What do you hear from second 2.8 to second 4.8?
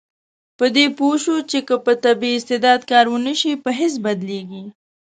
کار ونشي، په هېڅ بدلیږي.